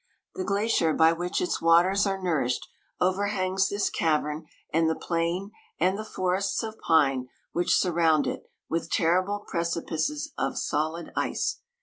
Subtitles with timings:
[0.33, 2.67] The gla cier bv which its waters are nourished,
[2.99, 8.89] overhangs this cavern and the plain, and the forests of pine which surround it, with
[8.89, 11.59] terrible precipices of solid ice.